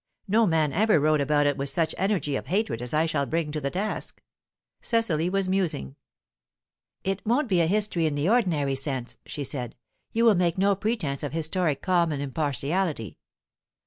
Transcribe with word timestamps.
No 0.27 0.47
man 0.47 0.73
ever 0.73 0.99
wrote 0.99 1.21
about 1.21 1.45
it 1.45 1.57
with 1.57 1.69
such 1.69 1.93
energy 1.95 2.35
of 2.35 2.47
hatred 2.47 2.81
as 2.81 2.91
I 2.91 3.05
shall 3.05 3.27
bring 3.27 3.51
to 3.51 3.61
the 3.61 3.69
task." 3.69 4.23
Cecily 4.81 5.29
was 5.29 5.47
musing. 5.47 5.95
"It 7.03 7.23
won't 7.23 7.47
be 7.47 7.61
a 7.61 7.67
history 7.67 8.07
in 8.07 8.15
the 8.15 8.27
ordinary 8.27 8.73
sense," 8.73 9.17
she 9.27 9.43
said. 9.43 9.75
"You 10.11 10.25
will 10.25 10.33
make 10.33 10.57
no 10.57 10.75
pretence 10.75 11.21
of 11.21 11.33
historic 11.33 11.83
calm 11.83 12.11
and 12.11 12.19
impartiality." 12.19 13.19